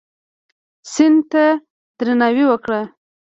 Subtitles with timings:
[0.93, 1.43] سیند ته
[1.97, 2.81] درناوی وکړه.